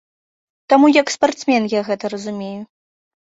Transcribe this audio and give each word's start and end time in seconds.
Таму 0.73 0.87
як 1.01 1.11
спартсмен 1.15 1.63
я 1.73 1.81
гэта 1.89 2.05
разумею. 2.13 2.61